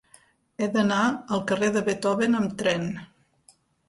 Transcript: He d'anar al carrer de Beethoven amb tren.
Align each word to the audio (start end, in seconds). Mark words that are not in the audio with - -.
He 0.63 0.69
d'anar 0.77 1.01
al 1.37 1.43
carrer 1.51 1.69
de 1.75 1.83
Beethoven 1.89 2.39
amb 2.39 2.57
tren. 2.63 2.89